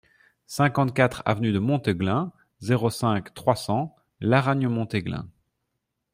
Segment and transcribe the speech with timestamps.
[0.47, 5.27] cinquante-quatre avenue de Monteglin, zéro cinq, trois cents, Laragne-Montéglin